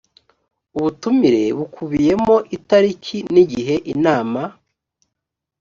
[0.77, 4.41] ubutumire bukubiyemo itariki n igihe inama